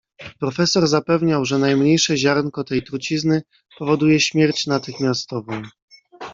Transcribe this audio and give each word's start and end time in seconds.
"Profesor 0.39 0.87
zapewniał, 0.87 1.45
że 1.45 1.57
najmniejsze 1.59 2.17
ziarnko 2.17 2.63
tej 2.63 2.83
trucizny 2.83 3.41
powoduje 3.77 4.19
śmierć 4.19 4.67
natychmiastową." 4.67 5.61